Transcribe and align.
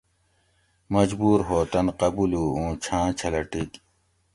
مجبور 0.95 1.39
ہو 1.47 1.59
تن 1.71 1.87
قبولو 1.99 2.43
اُوں 2.57 2.71
چھاۤں 2.83 3.07
چھلہ 3.19 3.41
ٹِک 3.51 3.71